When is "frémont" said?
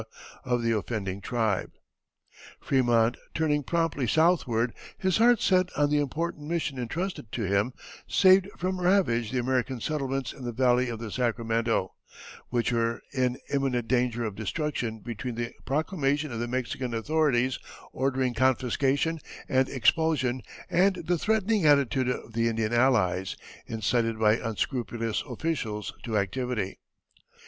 2.59-3.15